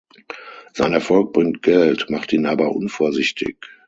Sein 0.73 0.93
Erfolg 0.93 1.31
bringt 1.31 1.61
Geld, 1.61 2.09
macht 2.09 2.33
ihn 2.33 2.47
aber 2.47 2.71
unvorsichtig. 2.71 3.57